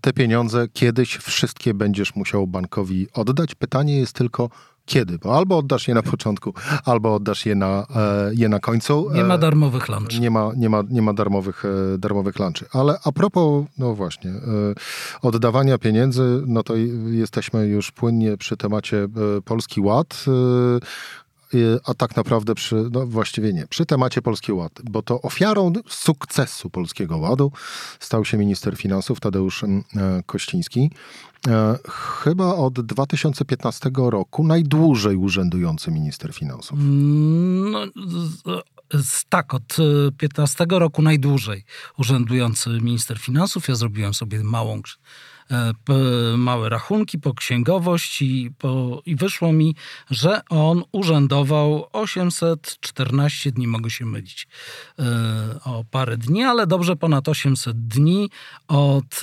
te 0.00 0.12
pieniądze 0.12 0.68
kiedyś 0.72 1.16
wszystkie 1.16 1.74
będziesz 1.74 2.14
musiał 2.14 2.46
bankowi 2.46 3.06
oddać. 3.12 3.54
Pytanie 3.54 3.98
jest 3.98 4.12
tylko, 4.12 4.50
kiedy, 4.88 5.18
bo 5.18 5.36
albo 5.36 5.58
oddasz 5.58 5.88
je 5.88 5.94
na 5.94 6.02
początku, 6.02 6.54
albo 6.84 7.14
oddasz 7.14 7.46
je 7.46 7.54
na, 7.54 7.86
e, 7.96 8.34
je 8.34 8.48
na 8.48 8.58
końcu. 8.58 9.10
Nie 9.14 9.24
ma 9.24 9.34
e, 9.34 9.38
darmowych 9.38 9.88
lunchy. 9.88 10.20
Nie 10.20 10.30
ma, 10.30 10.52
nie 10.56 10.68
ma, 10.68 10.82
nie 10.90 11.02
ma 11.02 11.12
darmowych, 11.12 11.64
e, 11.64 11.98
darmowych 11.98 12.38
lunchy. 12.38 12.64
Ale 12.72 12.98
a 13.04 13.12
propos, 13.12 13.64
no 13.78 13.94
właśnie, 13.94 14.32
oddawania 15.22 15.78
pieniędzy, 15.78 16.42
no 16.46 16.62
to 16.62 16.74
jesteśmy 17.06 17.66
już 17.66 17.90
płynnie 17.92 18.36
przy 18.36 18.56
temacie 18.56 19.08
Polski 19.44 19.80
Ład 19.80 20.24
a 21.84 21.94
tak 21.94 22.16
naprawdę 22.16 22.54
przy, 22.54 22.74
no 22.92 23.06
właściwie 23.06 23.52
nie, 23.52 23.66
przy 23.66 23.86
temacie 23.86 24.22
Polski 24.22 24.52
Ład, 24.52 24.72
bo 24.84 25.02
to 25.02 25.22
ofiarą 25.22 25.72
sukcesu 25.88 26.70
Polskiego 26.70 27.16
Ładu 27.16 27.52
stał 28.00 28.24
się 28.24 28.38
minister 28.38 28.76
finansów 28.76 29.20
Tadeusz 29.20 29.64
Kościński. 30.26 30.90
E, 31.48 31.78
chyba 32.22 32.54
od 32.54 32.80
2015 32.80 33.90
roku 33.96 34.44
najdłużej 34.44 35.16
urzędujący 35.16 35.90
minister 35.90 36.34
finansów. 36.34 36.78
Mm, 36.78 37.70
no, 37.70 38.62
tak, 39.28 39.54
od 39.54 39.76
15 40.18 40.66
roku 40.70 41.02
najdłużej 41.02 41.64
urzędujący 41.98 42.70
minister 42.70 43.18
finansów. 43.18 43.68
Ja 43.68 43.74
zrobiłem 43.74 44.14
sobie 44.14 44.44
małą 44.44 44.82
małe 46.36 46.68
rachunki 46.68 47.18
po 47.18 47.34
księgowość 47.34 48.22
i, 48.22 48.50
po, 48.58 49.02
i 49.06 49.16
wyszło 49.16 49.52
mi, 49.52 49.74
że 50.10 50.40
on 50.48 50.82
urzędował 50.92 51.88
814 51.92 53.52
dni, 53.52 53.66
mogę 53.66 53.90
się 53.90 54.06
mylić 54.06 54.48
o 55.64 55.84
parę 55.90 56.16
dni, 56.16 56.42
ale 56.42 56.66
dobrze 56.66 56.96
ponad 56.96 57.28
800 57.28 57.88
dni 57.88 58.30
od 58.68 59.20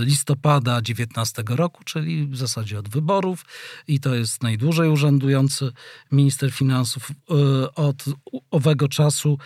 listopada 0.00 0.82
19 0.82 1.42
roku, 1.48 1.84
czyli 1.84 2.26
w 2.26 2.36
zasadzie 2.36 2.78
od 2.78 2.88
wyborów 2.88 3.44
i 3.88 4.00
to 4.00 4.14
jest 4.14 4.42
najdłużej 4.42 4.88
urzędujący 4.88 5.72
minister 6.12 6.52
finansów 6.52 7.10
od 7.74 8.04
owego 8.50 8.88
czasu, 8.88 9.38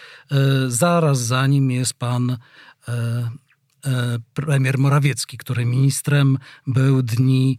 zaraz 0.69 1.19
za 1.19 1.47
nim 1.47 1.71
jest 1.71 1.95
pan 1.95 2.37
E, 2.89 2.93
e, 2.93 3.31
premier 4.35 4.79
Morawiecki, 4.79 5.39
który 5.39 5.65
ministrem 5.65 6.39
był 6.67 7.03
dni 7.03 7.59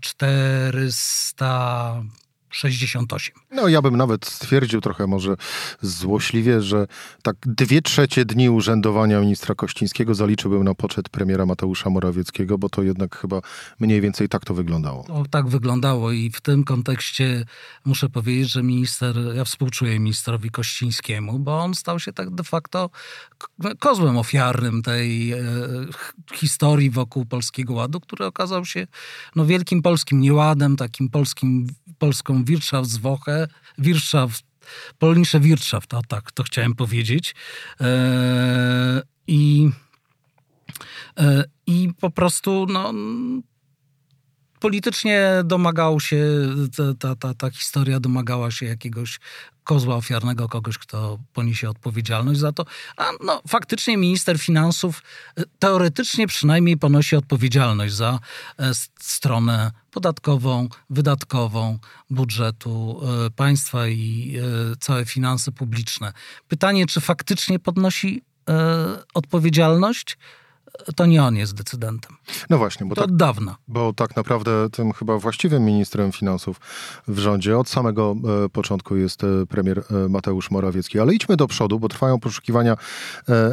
400 0.00 1.94
e, 1.98 2.23
68. 2.56 3.34
No 3.50 3.68
ja 3.68 3.82
bym 3.82 3.96
nawet 3.96 4.26
stwierdził 4.26 4.80
trochę 4.80 5.06
może 5.06 5.36
złośliwie, 5.80 6.60
że 6.60 6.86
tak 7.22 7.36
dwie 7.46 7.82
trzecie 7.82 8.24
dni 8.24 8.50
urzędowania 8.50 9.20
ministra 9.20 9.54
Kościńskiego 9.54 10.14
zaliczyłbym 10.14 10.64
na 10.64 10.74
poczet 10.74 11.08
premiera 11.08 11.46
Mateusza 11.46 11.90
Morawieckiego, 11.90 12.58
bo 12.58 12.68
to 12.68 12.82
jednak 12.82 13.16
chyba 13.16 13.40
mniej 13.80 14.00
więcej 14.00 14.28
tak 14.28 14.44
to 14.44 14.54
wyglądało. 14.54 15.04
No, 15.08 15.22
tak 15.30 15.48
wyglądało 15.48 16.12
i 16.12 16.30
w 16.30 16.40
tym 16.40 16.64
kontekście 16.64 17.44
muszę 17.84 18.08
powiedzieć, 18.08 18.52
że 18.52 18.62
minister, 18.62 19.16
ja 19.34 19.44
współczuję 19.44 19.98
ministrowi 19.98 20.50
Kościńskiemu, 20.50 21.38
bo 21.38 21.60
on 21.60 21.74
stał 21.74 22.00
się 22.00 22.12
tak 22.12 22.30
de 22.30 22.44
facto 22.44 22.90
kozłem 23.78 24.18
ofiarnym 24.18 24.82
tej 24.82 25.32
e, 25.32 25.38
historii 26.34 26.90
wokół 26.90 27.26
Polskiego 27.26 27.74
Ładu, 27.74 28.00
który 28.00 28.24
okazał 28.26 28.64
się 28.64 28.86
no, 29.36 29.46
wielkim 29.46 29.82
polskim 29.82 30.20
nieładem, 30.20 30.76
takim 30.76 31.08
polskim, 31.08 31.66
polską 31.98 32.43
Wirtschaftswoche, 32.44 33.48
Wirtschaft, 33.78 34.44
polnische 34.98 35.40
Wirtschaft, 35.40 35.90
to 35.90 36.00
tak, 36.08 36.32
to 36.32 36.42
chciałem 36.42 36.74
powiedzieć. 36.74 37.34
E, 37.80 39.02
I, 39.26 39.70
e, 41.18 41.44
I 41.66 41.90
po 42.00 42.10
prostu 42.10 42.66
no, 42.68 42.92
politycznie 44.60 45.30
domagał 45.44 46.00
się, 46.00 46.18
ta, 46.98 47.16
ta, 47.16 47.34
ta 47.34 47.50
historia 47.50 48.00
domagała 48.00 48.50
się 48.50 48.66
jakiegoś 48.66 49.18
kozła 49.64 49.96
ofiarnego, 49.96 50.48
kogoś, 50.48 50.78
kto 50.78 51.18
poniesie 51.32 51.70
odpowiedzialność 51.70 52.40
za 52.40 52.52
to. 52.52 52.64
A 52.96 53.10
no, 53.24 53.42
faktycznie 53.48 53.96
minister 53.96 54.38
finansów 54.38 55.02
e, 55.36 55.42
teoretycznie 55.58 56.26
przynajmniej 56.26 56.76
ponosi 56.76 57.16
odpowiedzialność 57.16 57.94
za 57.94 58.18
e, 58.58 58.70
stronę 59.00 59.70
podatkową, 59.94 60.68
wydatkową 60.90 61.78
budżetu 62.10 63.00
e, 63.26 63.30
państwa 63.30 63.88
i 63.88 64.34
całe 64.80 65.04
finanse 65.04 65.52
publiczne. 65.52 66.12
Pytanie, 66.48 66.86
czy 66.86 67.00
faktycznie 67.00 67.58
podnosi 67.58 68.22
odpowiedzialność? 69.14 70.18
To 70.96 71.06
nie 71.06 71.22
on 71.22 71.36
jest 71.36 71.54
decydentem. 71.54 72.16
No 72.50 72.58
właśnie, 72.58 72.86
bo 72.86 72.94
to 72.94 73.00
tak, 73.00 73.10
od 73.10 73.16
dawna. 73.16 73.56
Bo 73.68 73.92
tak 73.92 74.16
naprawdę 74.16 74.70
tym 74.70 74.92
chyba 74.92 75.18
właściwym 75.18 75.64
ministrem 75.64 76.12
finansów 76.12 76.60
w 77.08 77.18
rządzie 77.18 77.58
od 77.58 77.68
samego 77.68 78.16
e, 78.44 78.48
początku 78.48 78.96
jest 78.96 79.24
e, 79.24 79.46
premier 79.48 79.78
e, 79.78 80.08
Mateusz 80.08 80.50
Morawiecki. 80.50 81.00
Ale 81.00 81.14
idźmy 81.14 81.36
do 81.36 81.46
przodu, 81.46 81.80
bo 81.80 81.88
trwają 81.88 82.20
poszukiwania 82.20 82.76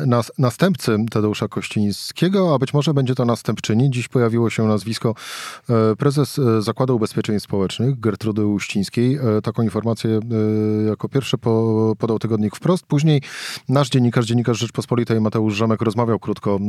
nas, 0.05 0.31
następcy 0.37 0.97
Tadeusza 1.11 1.47
Kościńskiego, 1.47 2.53
a 2.55 2.59
być 2.59 2.73
może 2.73 2.93
będzie 2.93 3.15
to 3.15 3.25
następczyni. 3.25 3.89
Dziś 3.89 4.07
pojawiło 4.07 4.49
się 4.49 4.63
nazwisko 4.63 5.15
prezes 5.97 6.39
Zakładu 6.59 6.95
Ubezpieczeń 6.95 7.39
Społecznych 7.39 7.99
Gertrudy 7.99 8.45
Uścińskiej. 8.45 9.19
taką 9.43 9.63
informację 9.63 10.19
jako 10.87 11.09
pierwszy 11.09 11.37
po, 11.37 11.93
podał 11.99 12.19
tygodnik 12.19 12.55
wprost. 12.55 12.85
Później 12.85 13.21
nasz 13.69 13.89
dziennikarz, 13.89 14.25
dziennikarz 14.25 14.59
Rzeczpospolitej 14.59 15.21
Mateusz 15.21 15.55
Rzemek 15.55 15.81
rozmawiał 15.81 16.19
krótko 16.19 16.59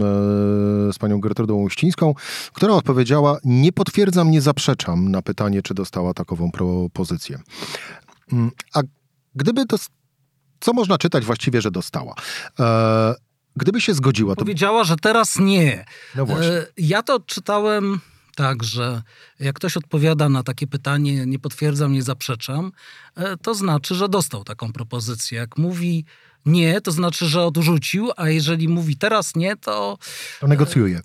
z 0.92 0.98
panią 0.98 1.20
Gertrudą 1.20 1.54
Uścińską, 1.54 2.14
która 2.52 2.74
odpowiedziała: 2.74 3.38
Nie 3.44 3.72
potwierdzam, 3.72 4.30
nie 4.30 4.40
zaprzeczam 4.40 5.10
na 5.10 5.22
pytanie, 5.22 5.62
czy 5.62 5.74
dostała 5.74 6.14
takową 6.14 6.50
propozycję. 6.50 7.38
Mm, 8.32 8.50
a 8.74 8.80
gdyby 9.34 9.66
to. 9.66 9.76
Co 10.60 10.72
można 10.72 10.98
czytać 10.98 11.24
właściwie, 11.24 11.60
że 11.60 11.70
dostała? 11.70 12.14
E, 12.60 13.14
gdyby 13.56 13.80
się 13.80 13.94
zgodziła, 13.94 14.34
to. 14.34 14.38
Powiedziała, 14.38 14.84
że 14.84 14.96
teraz 14.96 15.38
nie. 15.38 15.84
No 16.14 16.26
właśnie. 16.26 16.52
E, 16.52 16.66
ja 16.76 17.02
to 17.02 17.20
czytałem 17.20 18.00
tak, 18.36 18.62
że 18.62 19.02
jak 19.40 19.56
ktoś 19.56 19.76
odpowiada 19.76 20.28
na 20.28 20.42
takie 20.42 20.66
pytanie, 20.66 21.26
nie 21.26 21.38
potwierdzam, 21.38 21.92
nie 21.92 22.02
zaprzeczam, 22.02 22.72
e, 23.16 23.36
to 23.36 23.54
znaczy, 23.54 23.94
że 23.94 24.08
dostał 24.08 24.44
taką 24.44 24.72
propozycję. 24.72 25.38
Jak 25.38 25.58
mówi 25.58 26.04
nie, 26.46 26.80
to 26.80 26.92
znaczy, 26.92 27.26
że 27.26 27.44
odrzucił, 27.44 28.10
a 28.16 28.28
jeżeli 28.28 28.68
mówi 28.68 28.96
teraz 28.96 29.36
nie, 29.36 29.56
to. 29.56 29.98
To 30.40 30.46
negocjuje. 30.46 31.00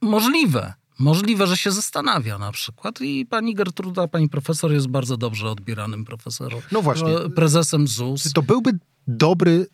Możliwe. 0.00 0.74
Możliwe, 0.98 1.46
że 1.46 1.56
się 1.56 1.72
zastanawia 1.72 2.38
na 2.38 2.52
przykład 2.52 3.00
i 3.00 3.26
pani 3.26 3.54
Gertruda, 3.54 4.08
pani 4.08 4.28
profesor 4.28 4.72
jest 4.72 4.88
bardzo 4.88 5.16
dobrze 5.16 5.50
odbieranym 5.50 6.04
profesorem. 6.04 6.60
No 6.72 6.82
właśnie. 6.82 7.14
Prezesem 7.36 7.88
ZUS. 7.88 8.32
To 8.32 8.42
byłby 8.42 8.70
dobry, 9.06 9.66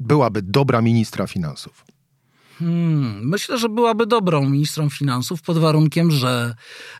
byłaby 0.00 0.42
dobra 0.42 0.82
ministra 0.82 1.26
finansów. 1.26 1.84
Hmm, 2.58 3.28
myślę, 3.28 3.58
że 3.58 3.68
byłaby 3.68 4.06
dobrą 4.06 4.50
ministrą 4.50 4.90
finansów 4.90 5.42
pod 5.42 5.58
warunkiem, 5.58 6.10
że 6.10 6.54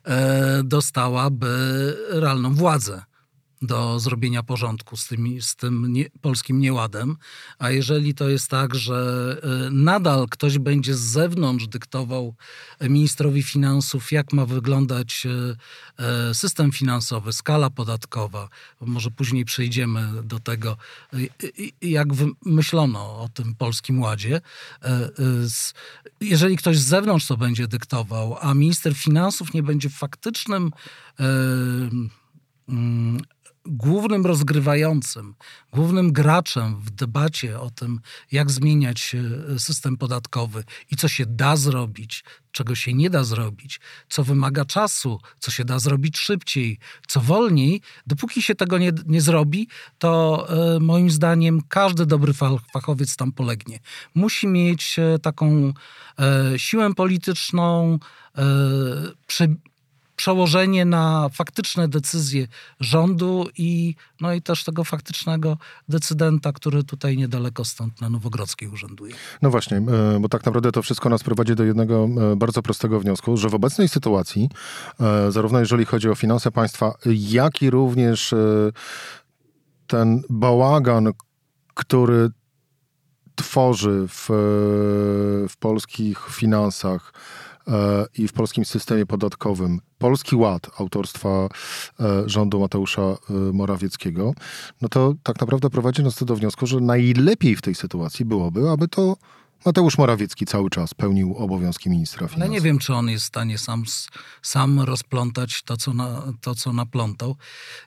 e, 0.04 0.62
dostałaby 0.64 1.48
realną 2.08 2.54
władzę 2.54 3.02
do 3.62 4.00
zrobienia 4.00 4.42
porządku 4.42 4.96
z, 4.96 5.06
tymi, 5.06 5.42
z 5.42 5.56
tym 5.56 5.92
nie, 5.92 6.10
polskim 6.20 6.60
nieładem. 6.60 7.16
A 7.58 7.70
jeżeli 7.70 8.14
to 8.14 8.28
jest 8.28 8.50
tak, 8.50 8.74
że 8.74 9.36
e, 9.42 9.70
nadal 9.70 10.26
ktoś 10.30 10.58
będzie 10.58 10.94
z 10.94 11.00
zewnątrz 11.00 11.66
dyktował 11.66 12.34
ministrowi 12.80 13.42
finansów, 13.42 14.12
jak 14.12 14.32
ma 14.32 14.46
wyglądać 14.46 15.26
e, 15.98 16.34
system 16.34 16.72
finansowy, 16.72 17.32
skala 17.32 17.70
podatkowa, 17.70 18.48
może 18.80 19.10
później 19.10 19.44
przejdziemy 19.44 20.22
do 20.22 20.40
tego, 20.40 20.76
jak 21.82 22.08
myślono 22.44 23.20
o 23.20 23.28
tym 23.34 23.54
polskim 23.54 24.00
ładzie. 24.00 24.40
Jeżeli 26.20 26.56
ktoś 26.56 26.78
z 26.78 26.84
zewnątrz 26.84 27.26
to 27.26 27.36
będzie 27.36 27.68
dyktował, 27.68 28.36
a 28.40 28.54
minister 28.54 28.94
finansów 28.94 29.54
nie 29.54 29.62
będzie 29.62 29.90
faktycznym 29.90 30.70
mm, 32.68 33.20
głównym 33.68 34.26
rozgrywającym, 34.26 35.34
głównym 35.72 36.12
graczem 36.12 36.80
w 36.80 36.90
debacie 36.90 37.60
o 37.60 37.70
tym, 37.70 38.00
jak 38.32 38.50
zmieniać 38.50 39.14
e, 39.14 39.58
system 39.58 39.96
podatkowy 39.96 40.64
i 40.90 40.96
co 40.96 41.08
się 41.08 41.26
da 41.26 41.56
zrobić, 41.56 42.24
czego 42.52 42.74
się 42.74 42.94
nie 42.94 43.10
da 43.10 43.24
zrobić, 43.24 43.80
co 44.08 44.24
wymaga 44.24 44.64
czasu, 44.64 45.20
co 45.38 45.50
się 45.50 45.64
da 45.64 45.78
zrobić 45.78 46.18
szybciej, 46.18 46.78
co 47.06 47.20
wolniej, 47.20 47.82
dopóki 48.06 48.42
się 48.42 48.54
tego 48.54 48.78
nie, 48.78 48.92
nie 49.06 49.20
zrobi, 49.20 49.68
to 49.98 50.46
e, 50.76 50.80
moim 50.80 51.10
zdaniem 51.10 51.60
każdy 51.68 52.06
dobry 52.06 52.32
fachowiec 52.72 53.16
tam 53.16 53.32
polegnie. 53.32 53.78
Musi 54.14 54.46
mieć 54.46 54.98
e, 54.98 55.18
taką 55.18 55.72
siłę 56.56 56.94
polityczną, 56.94 57.98
przełożenie 60.18 60.84
na 60.84 61.28
faktyczne 61.32 61.88
decyzje 61.88 62.46
rządu 62.80 63.46
i, 63.58 63.94
no 64.20 64.32
i 64.32 64.42
też 64.42 64.64
tego 64.64 64.84
faktycznego 64.84 65.56
decydenta, 65.88 66.52
który 66.52 66.84
tutaj 66.84 67.16
niedaleko 67.16 67.64
stąd 67.64 68.00
na 68.00 68.10
Nowogrodzkiej 68.10 68.68
urzęduje. 68.68 69.14
No 69.42 69.50
właśnie, 69.50 69.76
e, 69.76 70.20
bo 70.20 70.28
tak 70.28 70.46
naprawdę 70.46 70.72
to 70.72 70.82
wszystko 70.82 71.08
nas 71.08 71.22
prowadzi 71.22 71.54
do 71.54 71.64
jednego 71.64 72.08
e, 72.32 72.36
bardzo 72.36 72.62
prostego 72.62 73.00
wniosku, 73.00 73.36
że 73.36 73.48
w 73.48 73.54
obecnej 73.54 73.88
sytuacji, 73.88 74.48
e, 75.00 75.32
zarówno 75.32 75.60
jeżeli 75.60 75.84
chodzi 75.84 76.08
o 76.08 76.14
finanse 76.14 76.50
państwa, 76.50 76.94
jak 77.06 77.62
i 77.62 77.70
również 77.70 78.34
ten 79.86 80.22
bałagan, 80.30 81.12
który 81.74 82.30
tworzy 83.34 84.06
w, 84.08 84.26
w 85.48 85.56
polskich 85.58 86.26
finansach, 86.30 87.12
i 88.18 88.28
w 88.28 88.32
polskim 88.32 88.64
systemie 88.64 89.06
podatkowym 89.06 89.80
Polski 89.98 90.36
Ład 90.36 90.70
autorstwa 90.78 91.48
e, 92.00 92.22
rządu 92.26 92.60
Mateusza 92.60 93.02
e, 93.02 93.16
Morawieckiego, 93.52 94.32
no 94.82 94.88
to 94.88 95.14
tak 95.22 95.40
naprawdę 95.40 95.70
prowadzi 95.70 96.02
nas 96.02 96.14
to 96.14 96.24
do 96.24 96.36
wniosku, 96.36 96.66
że 96.66 96.80
najlepiej 96.80 97.56
w 97.56 97.62
tej 97.62 97.74
sytuacji 97.74 98.24
byłoby, 98.24 98.70
aby 98.70 98.88
to 98.88 99.16
Mateusz 99.66 99.98
Morawiecki 99.98 100.46
cały 100.46 100.70
czas 100.70 100.94
pełnił 100.94 101.36
obowiązki 101.36 101.90
ministra 101.90 102.28
finansów. 102.28 102.42
Ale 102.42 102.48
nie 102.48 102.60
wiem, 102.60 102.78
czy 102.78 102.94
on 102.94 103.08
jest 103.08 103.24
w 103.24 103.28
stanie 103.28 103.58
sam, 103.58 103.84
sam 104.42 104.80
rozplątać 104.80 105.62
to 105.62 105.76
co, 105.76 105.92
na, 105.92 106.32
to, 106.40 106.54
co 106.54 106.72
naplątał. 106.72 107.36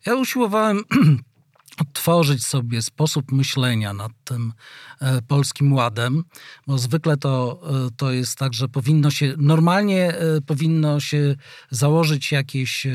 Ja 0.06 0.16
usiłowałem 0.16 0.84
odtworzyć 1.80 2.46
sobie 2.46 2.82
sposób 2.82 3.32
myślenia 3.32 3.94
nad 3.94 4.12
tym 4.24 4.54
e, 5.00 5.22
polskim 5.22 5.74
ładem, 5.74 6.24
bo 6.68 6.78
zwykle 6.78 7.18
to, 7.18 7.62
e, 7.88 7.90
to 7.98 8.12
jest 8.12 8.38
tak, 8.38 8.54
że 8.54 8.68
powinno 8.68 9.12
się, 9.12 9.34
normalnie 9.38 10.18
e, 10.18 10.42
powinno 10.42 11.00
się 11.00 11.36
założyć 11.70 12.32
jakieś 12.32 12.88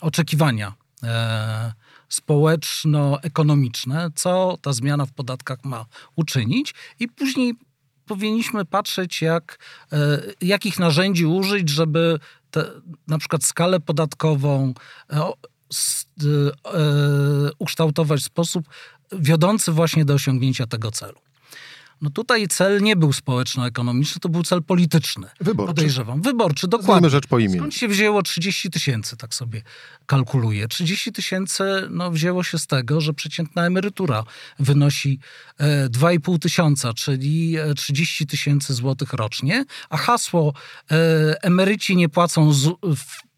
oczekiwania 0.00 0.72
społeczno-ekonomiczne, 2.08 4.10
co 4.14 4.58
ta 4.62 4.72
zmiana 4.72 5.06
w 5.06 5.12
podatkach 5.12 5.64
ma 5.64 5.86
uczynić 6.16 6.74
i 7.00 7.08
później 7.08 7.54
powinniśmy 8.06 8.64
patrzeć, 8.64 9.22
jak, 9.22 9.58
jakich 10.40 10.78
narzędzi 10.78 11.26
użyć, 11.26 11.68
żeby 11.68 12.18
te, 12.50 12.64
na 13.08 13.18
przykład 13.18 13.44
skalę 13.44 13.80
podatkową, 13.80 14.74
ukształtować 17.58 18.20
w 18.20 18.24
sposób 18.24 18.68
wiodący 19.12 19.72
właśnie 19.72 20.04
do 20.04 20.14
osiągnięcia 20.14 20.66
tego 20.66 20.90
celu. 20.90 21.18
No 22.02 22.10
tutaj 22.10 22.48
cel 22.48 22.82
nie 22.82 22.96
był 22.96 23.12
społeczno-ekonomiczny, 23.12 24.20
to 24.20 24.28
był 24.28 24.42
cel 24.42 24.62
polityczny. 24.62 25.26
Wyborczy. 25.40 25.74
Podejrzewam. 25.74 26.22
Wyborczy, 26.22 26.68
dokładnie. 26.68 26.94
Znamy 26.94 27.10
rzecz 27.10 27.26
po 27.26 27.38
imieniu. 27.38 27.58
Skąd 27.58 27.74
się 27.74 27.88
wzięło 27.88 28.22
30 28.22 28.70
tysięcy, 28.70 29.16
tak 29.16 29.34
sobie 29.34 29.62
kalkuluję. 30.06 30.68
30 30.68 31.12
tysięcy 31.12 31.64
no, 31.90 32.10
wzięło 32.10 32.42
się 32.42 32.58
z 32.58 32.66
tego, 32.66 33.00
że 33.00 33.14
przeciętna 33.14 33.66
emerytura 33.66 34.24
wynosi 34.58 35.18
e, 35.58 35.88
2,5 35.88 36.38
tysiąca, 36.38 36.94
czyli 36.94 37.56
30 37.76 38.24
e, 38.24 38.26
tysięcy 38.26 38.74
złotych 38.74 39.12
rocznie, 39.12 39.64
a 39.90 39.96
hasło 39.96 40.52
e, 40.90 40.94
emeryci 41.42 41.96
nie 41.96 42.08
płacą 42.08 42.52
z, 42.52 42.68
w, 42.82 43.31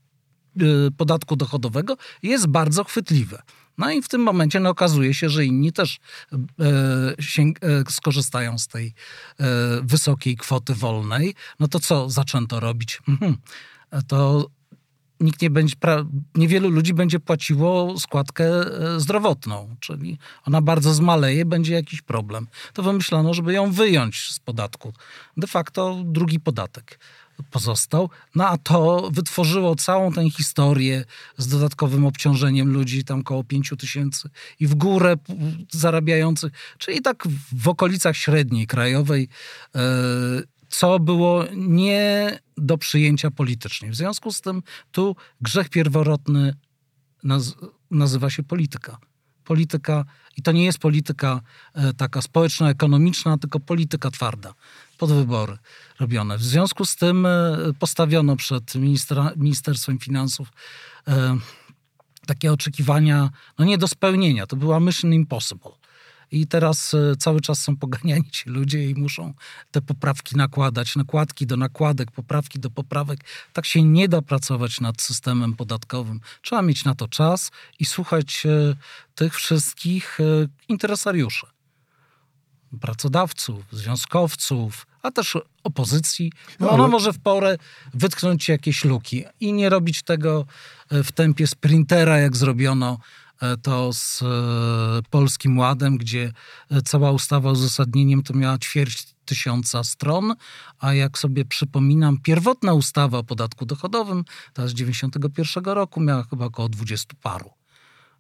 podatku 0.97 1.37
dochodowego 1.37 1.97
jest 2.23 2.47
bardzo 2.47 2.85
chwytliwe. 2.85 3.43
No 3.79 3.91
i 3.91 4.03
w 4.03 4.09
tym 4.09 4.21
momencie 4.21 4.61
no, 4.61 4.71
okazuje 4.71 5.15
się, 5.15 5.29
że 5.29 5.45
inni 5.45 5.73
też 5.73 5.99
e, 6.33 6.37
e, 7.63 7.85
skorzystają 7.91 8.59
z 8.59 8.69
tej 8.69 8.87
e, 8.87 9.45
wysokiej 9.83 10.37
kwoty 10.37 10.75
wolnej. 10.75 11.35
No 11.61 11.69
to 11.69 11.81
co 11.81 12.11
zaczęto 12.11 12.61
robić? 12.61 13.01
Mhm. 13.09 13.37
To 14.07 14.51
nikt 15.21 15.43
nie 15.43 15.51
będzie, 15.51 15.75
niewielu 16.35 16.71
ludzi 16.71 16.95
będzie 16.95 17.21
płaciło 17.21 17.99
składkę 17.99 18.45
e, 18.45 19.01
zdrowotną, 19.01 19.77
czyli 19.81 20.19
ona 20.47 20.63
bardzo 20.63 20.95
zmaleje, 20.95 21.45
będzie 21.45 21.75
jakiś 21.75 22.03
problem. 22.03 22.47
To 22.73 22.83
wymyślono, 22.83 23.35
żeby 23.35 23.53
ją 23.53 23.73
wyjąć 23.73 24.31
z 24.31 24.41
podatku. 24.41 24.93
De 25.37 25.47
facto 25.47 26.03
drugi 26.05 26.41
podatek 26.41 26.99
pozostał. 27.51 28.11
No 28.35 28.49
a 28.49 28.59
to 28.59 29.11
wytworzyło 29.13 29.77
całą 29.77 30.13
tę 30.13 30.31
historię 30.31 31.05
z 31.37 31.49
dodatkowym 31.49 32.07
obciążeniem 32.07 32.73
ludzi, 32.73 33.05
tam 33.05 33.23
koło 33.23 33.45
5 33.45 33.73
tysięcy 33.79 34.31
i 34.61 34.67
w 34.67 34.75
górę 34.75 35.17
zarabiających, 35.71 36.53
czyli 36.79 37.03
tak 37.03 37.25
w 37.53 37.69
okolicach 37.69 38.17
średniej 38.17 38.67
krajowej, 38.67 39.29
e, 39.75 39.81
co 40.69 40.99
było 40.99 41.45
nie 41.57 42.39
do 42.57 42.79
przyjęcia 42.79 43.31
politycznie. 43.31 43.91
W 43.91 43.95
związku 43.95 44.33
z 44.33 44.41
tym 44.41 44.63
tu 44.93 45.17
grzech 45.41 45.69
pierworodny 45.69 46.55
naz 47.25 47.55
nazywa 47.91 48.31
się 48.31 48.43
polityka. 48.43 48.99
Polityka, 49.45 50.05
i 50.37 50.43
to 50.43 50.53
nie 50.53 50.65
jest 50.65 50.79
polityka 50.79 51.41
e, 51.75 51.93
taka 51.95 52.23
społeczno-ekonomiczna, 52.23 53.39
tylko 53.39 53.61
polityka 53.61 54.11
twarda 54.11 54.55
pod 54.99 55.13
wybory 55.13 55.59
robione. 56.01 56.39
W 56.39 56.43
związku 56.43 56.85
z 56.85 56.97
tym 56.97 57.27
e, 57.27 57.57
postawiono 57.79 58.37
przed 58.37 58.75
ministra, 58.75 59.33
Ministerstwem 59.37 59.99
Finansów 59.99 60.53
e, 61.09 61.37
takie 62.27 62.53
oczekiwania 62.53 63.31
no 63.59 63.65
nie 63.65 63.79
do 63.79 63.89
spełnienia. 63.89 64.47
To 64.47 64.57
była 64.57 64.81
mission 64.81 65.13
impossible. 65.13 65.84
I 66.35 66.47
teraz 66.47 66.95
e, 66.95 67.17
cały 67.17 67.41
czas 67.41 67.63
są 67.63 67.77
poganiani 67.77 68.31
ci 68.31 68.51
ludzie 68.51 68.91
i 68.91 68.95
muszą 68.95 69.35
te 69.71 69.83
poprawki 69.83 70.37
nakładać, 70.37 70.97
nakładki 70.97 71.47
do 71.47 71.57
nakładek, 71.57 72.11
poprawki 72.11 72.59
do 72.59 72.71
poprawek. 72.71 73.21
Tak 73.53 73.67
się 73.67 73.83
nie 73.83 74.09
da 74.09 74.23
pracować 74.23 74.81
nad 74.81 75.03
systemem 75.03 75.55
podatkowym. 75.55 76.21
Trzeba 76.43 76.63
mieć 76.63 76.85
na 76.85 76.95
to 76.95 77.09
czas 77.09 77.51
i 77.79 77.85
słuchać 77.85 78.47
tych 79.15 79.35
wszystkich 79.35 80.19
interesariuszy 80.69 81.47
pracodawców, 82.81 83.65
związkowców, 83.73 84.87
a 85.03 85.11
też 85.11 85.39
opozycji, 85.65 86.33
no 86.61 86.71
ona 86.71 86.89
może 86.89 87.13
w 87.13 87.19
porę 87.19 87.57
wytknąć 87.95 88.49
jakieś 88.49 88.85
luki 88.85 89.25
i 89.41 89.53
nie 89.53 89.69
robić 89.69 90.03
tego 90.03 90.47
e, 90.91 91.05
w 91.05 91.13
tempie 91.13 91.47
sprintera, 91.47 92.19
jak 92.19 92.37
zrobiono 92.37 92.99
e, 92.99 93.24
to 93.63 93.93
z 93.93 94.23
e, 94.23 94.27
Polskim 95.11 95.59
Ładem, 95.59 95.97
gdzie 95.97 96.33
cała 96.85 97.11
ustawa 97.11 97.51
uzasadnieniem 97.51 98.23
to 98.23 98.35
miała 98.35 98.59
ćwierć 98.59 99.15
tysiąca 99.25 99.85
stron, 99.85 100.35
a 100.79 100.95
jak 100.95 101.19
sobie 101.19 101.45
przypominam, 101.45 102.19
pierwotna 102.19 102.75
ustawa 102.75 103.19
o 103.19 103.25
podatku 103.25 103.67
dochodowym, 103.67 104.25
ta 104.53 104.69
z 104.69 104.75
91 104.75 105.65
roku, 105.65 106.01
miała 106.01 106.23
chyba 106.23 106.45
około 106.45 106.69
20 106.69 107.15
paru. 107.23 107.51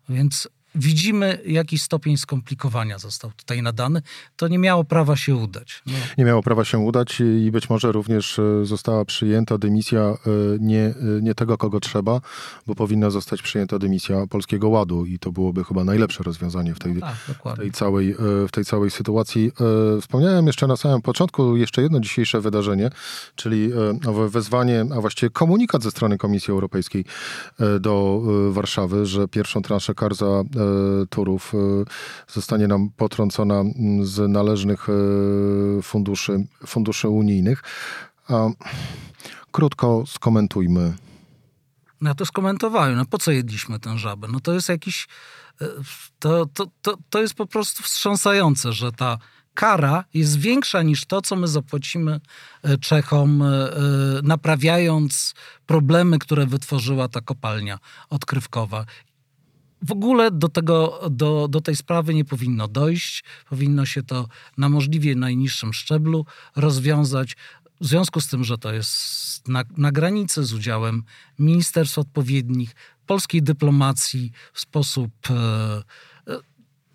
Więc 0.08 0.48
widzimy, 0.74 1.38
jaki 1.46 1.78
stopień 1.78 2.16
skomplikowania 2.16 2.98
został 2.98 3.30
tutaj 3.36 3.62
nadany. 3.62 4.02
To 4.36 4.48
nie 4.48 4.58
miało 4.58 4.84
prawa 4.84 5.16
się 5.16 5.36
udać. 5.36 5.82
No. 5.86 5.92
Nie 6.18 6.24
miało 6.24 6.42
prawa 6.42 6.64
się 6.64 6.78
udać 6.78 7.20
i 7.20 7.50
być 7.50 7.70
może 7.70 7.92
również 7.92 8.38
e, 8.38 8.64
została 8.64 9.04
przyjęta 9.04 9.58
dymisja 9.58 10.00
e, 10.00 10.16
nie, 10.60 10.86
e, 10.86 10.94
nie 11.22 11.34
tego, 11.34 11.58
kogo 11.58 11.80
trzeba, 11.80 12.20
bo 12.66 12.74
powinna 12.74 13.10
zostać 13.10 13.42
przyjęta 13.42 13.78
dymisja 13.78 14.26
Polskiego 14.26 14.68
Ładu 14.68 15.06
i 15.06 15.18
to 15.18 15.32
byłoby 15.32 15.64
chyba 15.64 15.84
najlepsze 15.84 16.22
rozwiązanie 16.22 16.74
w 16.74 16.78
tej, 16.78 17.00
tak, 17.00 17.14
w 17.14 17.56
tej, 17.56 17.72
całej, 17.72 18.14
w 18.18 18.50
tej 18.50 18.64
całej 18.64 18.90
sytuacji. 18.90 19.52
Wspomniałem 20.00 20.46
jeszcze 20.46 20.66
na 20.66 20.76
samym 20.76 21.02
początku 21.02 21.56
jeszcze 21.56 21.82
jedno 21.82 22.00
dzisiejsze 22.00 22.40
wydarzenie, 22.40 22.90
czyli 23.34 23.70
wezwanie, 24.28 24.84
a 24.96 25.00
właściwie 25.00 25.30
komunikat 25.30 25.82
ze 25.82 25.90
strony 25.90 26.18
Komisji 26.18 26.50
Europejskiej 26.50 27.04
do 27.80 28.22
Warszawy, 28.50 29.06
że 29.06 29.28
pierwszą 29.28 29.62
transzę 29.62 29.94
kar 29.94 30.14
za 30.14 30.42
turów 31.10 31.52
e, 31.54 31.58
zostanie 32.32 32.68
nam 32.68 32.90
potrącona 32.96 33.62
z 34.02 34.30
należnych 34.30 34.86
e, 34.88 35.82
funduszy, 35.82 36.46
funduszy 36.66 37.08
unijnych. 37.08 37.62
Krótko 39.52 40.04
skomentujmy. 40.06 40.94
No 42.00 42.10
ja 42.10 42.14
to 42.14 42.26
skomentowałem. 42.26 42.96
No 42.96 43.04
po 43.04 43.18
co 43.18 43.32
jedliśmy 43.32 43.80
tę 43.80 43.98
żabę? 43.98 44.28
No 44.32 44.40
to 44.40 44.52
jest 44.52 44.68
jakiś... 44.68 45.08
To, 46.18 46.46
to, 46.46 46.66
to, 46.82 46.96
to 47.10 47.20
jest 47.20 47.34
po 47.34 47.46
prostu 47.46 47.82
wstrząsające, 47.82 48.72
że 48.72 48.92
ta 48.92 49.18
kara 49.54 50.04
jest 50.14 50.38
większa 50.38 50.82
niż 50.82 51.04
to, 51.04 51.22
co 51.22 51.36
my 51.36 51.48
zapłacimy 51.48 52.20
Czechom, 52.80 53.44
naprawiając 54.22 55.34
problemy, 55.66 56.18
które 56.18 56.46
wytworzyła 56.46 57.08
ta 57.08 57.20
kopalnia 57.20 57.78
odkrywkowa 58.10 58.84
w 59.82 59.92
ogóle 59.92 60.30
do, 60.30 60.48
tego, 60.48 61.00
do, 61.10 61.48
do 61.48 61.60
tej 61.60 61.76
sprawy 61.76 62.14
nie 62.14 62.24
powinno 62.24 62.68
dojść. 62.68 63.24
Powinno 63.48 63.86
się 63.86 64.02
to 64.02 64.28
na 64.58 64.68
możliwie 64.68 65.14
najniższym 65.14 65.72
szczeblu 65.72 66.26
rozwiązać. 66.56 67.36
W 67.80 67.86
związku 67.86 68.20
z 68.20 68.28
tym, 68.28 68.44
że 68.44 68.58
to 68.58 68.72
jest 68.72 69.48
na, 69.48 69.64
na 69.76 69.92
granicy 69.92 70.44
z 70.44 70.52
udziałem 70.52 71.02
ministerstw 71.38 71.98
odpowiednich, 71.98 72.74
polskiej 73.06 73.42
dyplomacji 73.42 74.32
w 74.52 74.60
sposób 74.60 75.10
e, 75.30 75.34
e, 75.34 76.38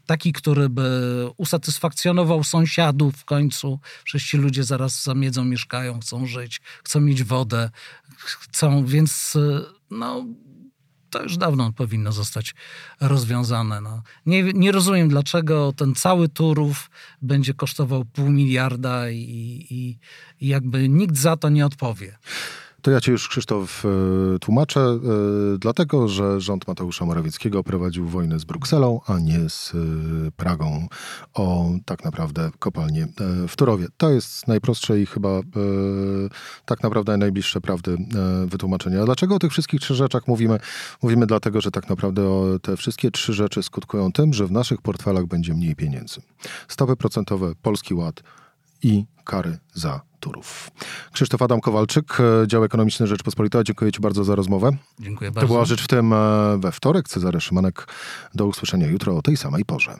taki, 0.06 0.34
który 0.34 0.70
by 0.70 1.28
usatysfakcjonował 1.38 2.44
sąsiadów 2.44 3.16
w 3.16 3.26
końcu. 3.26 3.80
Przecież 4.04 4.30
ci 4.30 4.38
ludzie 4.38 4.64
zaraz 4.64 5.04
zamiedzą, 5.04 5.46
mieszkają, 5.46 6.00
chcą 6.00 6.26
żyć, 6.26 6.62
chcą 6.84 7.00
mieć 7.02 7.24
wodę, 7.24 7.70
chcą, 8.18 8.86
więc 8.86 9.36
e, 9.36 9.62
no, 9.92 10.26
to 11.10 11.24
już 11.24 11.38
dawno 11.38 11.72
powinno 11.74 12.12
zostać 12.12 12.56
rozwiązane. 13.00 13.82
No. 13.82 14.02
Nie, 14.26 14.44
nie 14.44 14.72
rozumiem, 14.72 15.10
dlaczego 15.10 15.74
ten 15.74 15.96
cały 15.96 16.30
Turów 16.30 16.90
będzie 17.22 17.54
kosztował 17.54 18.06
pół 18.06 18.30
miliarda 18.30 19.10
i, 19.10 19.18
i, 19.70 20.00
i 20.42 20.48
jakby 20.48 20.90
nikt 20.90 21.18
za 21.18 21.38
to 21.38 21.50
nie 21.50 21.66
odpowie. 21.66 22.18
To 22.82 22.92
ja 22.92 23.02
ci 23.02 23.12
już, 23.12 23.28
Krzysztof, 23.28 23.86
e, 23.86 24.40
tłumaczę, 24.40 24.80
e, 24.80 25.00
dlatego, 25.60 26.08
że 26.08 26.42
rząd 26.42 26.68
Mateusza 26.68 27.06
Morawieckiego 27.06 27.64
prowadził 27.64 28.08
wojnę 28.08 28.40
z 28.40 28.44
Brukselą, 28.44 29.02
a 29.08 29.20
nie 29.20 29.50
z 29.50 29.74
e, 29.76 30.32
Pragą 30.32 30.88
o 31.34 31.70
tak 31.86 32.06
naprawdę 32.06 32.52
kopalnię 32.60 33.08
w 33.48 33.56
Turowie. 33.56 33.88
To 33.98 34.10
jest 34.10 34.48
najprostsze 34.48 35.02
i 35.02 35.06
chyba 35.06 35.40
tak 36.66 36.84
naprawdę 36.84 37.18
najbliższe 37.18 37.62
prawdy 37.62 37.98
wytłumaczenie. 38.46 39.02
A 39.02 39.06
dlaczego 39.06 39.36
o 39.36 39.40
tych 39.40 39.52
wszystkich 39.52 39.82
trzech 39.82 39.98
rzeczach 39.98 40.28
mówimy? 40.28 40.60
Mówimy 41.02 41.26
dlatego, 41.26 41.62
że 41.62 41.72
tak 41.72 41.90
naprawdę 41.90 42.22
te 42.62 42.78
wszystkie 42.78 43.12
trzy 43.12 43.34
rzeczy 43.34 43.64
skutkują 43.64 44.12
tym, 44.12 44.34
że 44.34 44.48
w 44.48 44.52
naszych 44.52 44.82
portfelach 44.82 45.26
będzie 45.26 45.54
mniej 45.54 45.76
pieniędzy. 45.76 46.22
Stopy 46.68 46.96
procentowe, 46.96 47.54
Polski 47.62 47.94
Ład 47.94 48.24
i 48.84 49.06
kary 49.24 49.58
za 49.74 50.09
Turów. 50.20 50.72
Krzysztof 51.14 51.42
Adam 51.42 51.62
Kowalczyk, 51.62 52.18
e, 52.44 52.48
dział 52.48 52.64
ekonomiczny 52.64 53.08
Rzeczpospolita. 53.08 53.64
Dziękuję 53.64 53.92
Ci 53.92 54.00
bardzo 54.00 54.24
za 54.24 54.36
rozmowę. 54.36 54.72
Dziękuję 55.00 55.30
To 55.30 55.36
bardzo. 55.36 55.48
była 55.48 55.66
rzecz 55.66 55.84
w 55.84 55.88
tym 55.88 56.14
e, 56.14 56.18
we 56.60 56.72
wtorek. 56.72 57.08
Cezary 57.10 57.42
Szymanek. 57.42 57.88
Do 58.36 58.46
usłyszenia 58.46 58.88
jutro 58.88 59.18
o 59.18 59.22
tej 59.22 59.38
samej 59.38 59.66
porze. 59.66 59.96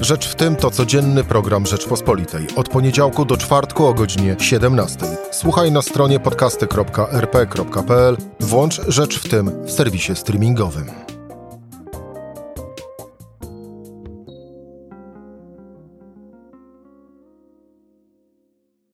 Rzecz 0.00 0.28
w 0.28 0.34
tym 0.34 0.56
to 0.56 0.70
codzienny 0.70 1.24
program 1.24 1.66
Rzeczpospolitej. 1.66 2.46
Od 2.56 2.68
poniedziałku 2.68 3.24
do 3.24 3.36
czwartku 3.36 3.86
o 3.86 3.94
godzinie 3.94 4.36
17. 4.38 5.06
Słuchaj 5.32 5.72
na 5.72 5.82
stronie 5.82 6.20
podcasty.rp.pl. 6.20 8.16
Włącz 8.40 8.80
Rzecz 8.88 9.18
w 9.18 9.28
tym 9.28 9.64
w 9.64 9.70
serwisie 9.70 10.16
streamingowym. 10.16 11.15